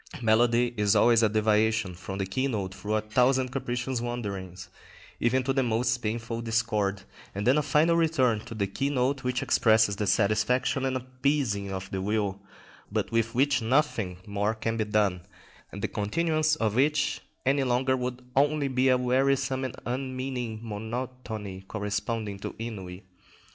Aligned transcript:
Melody 0.19 0.73
is 0.77 0.95
always 0.95 1.21
a 1.21 1.29
deviation 1.29 1.93
from 1.93 2.17
the 2.17 2.25
keynote 2.25 2.73
through 2.73 2.95
a 2.95 3.01
thousand 3.01 3.49
capricious 3.49 4.01
wanderings, 4.01 4.67
even 5.19 5.43
to 5.43 5.53
the 5.53 5.61
most 5.61 5.95
painful 5.99 6.41
discord, 6.41 7.03
and 7.35 7.45
then 7.45 7.55
a 7.55 7.61
final 7.61 7.95
return 7.95 8.39
to 8.45 8.55
the 8.55 8.65
keynote 8.65 9.23
which 9.23 9.43
expresses 9.43 9.97
the 9.97 10.07
satisfaction 10.07 10.85
and 10.85 10.97
appeasing 10.97 11.71
of 11.71 11.91
the 11.91 12.01
will, 12.01 12.41
but 12.91 13.11
with 13.11 13.35
which 13.35 13.61
nothing 13.61 14.17
more 14.25 14.55
can 14.55 14.77
then 14.77 14.87
be 14.87 14.91
done, 14.91 15.21
and 15.71 15.83
the 15.83 15.87
continuance 15.87 16.55
of 16.55 16.73
which 16.73 17.21
any 17.45 17.63
longer 17.63 17.95
would 17.95 18.23
only 18.35 18.67
be 18.69 18.89
a 18.89 18.97
wearisome 18.97 19.63
and 19.63 19.75
unmeaning 19.85 20.59
monotony 20.63 21.61
corresponding 21.67 22.39
to 22.39 22.55
ennui. 22.57 23.03